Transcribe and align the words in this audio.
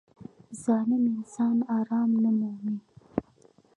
•ظالم 0.63 1.03
انسان 1.15 1.57
آرام 1.77 2.11
نه 2.23 2.31
مومي. 2.39 2.77